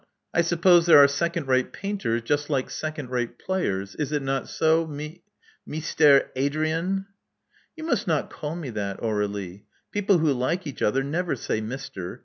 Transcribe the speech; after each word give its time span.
I 0.33 0.41
suppose 0.41 0.87
there 0.87 0.97
are 0.97 1.07
second 1.07 1.47
rate 1.47 1.71
painters, 1.71 2.23
just 2.23 2.49
like 2.49 2.71
second 2.71 3.11
rate 3.11 3.37
players. 3.37 3.93
Is 3.93 4.11
it 4.11 4.23
not 4.23 4.49
so. 4.49 4.87
Me— 4.87 5.21
Meestare 5.69 6.29
Adrian?" 6.35 7.05
*'You 7.75 7.83
must 7.83 8.07
not 8.07 8.31
call 8.31 8.55
me 8.55 8.71
that, 8.71 8.99
Aur^lie. 8.99 9.61
People 9.91 10.17
who 10.17 10.33
like 10.33 10.65
each 10.65 10.81
other 10.81 11.03
never 11.03 11.35
say 11.35 11.61
'Mister.' 11.61 12.19